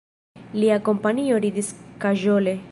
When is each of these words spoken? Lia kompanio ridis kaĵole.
Lia 0.63 0.77
kompanio 0.87 1.37
ridis 1.47 1.71
kaĵole. 2.05 2.61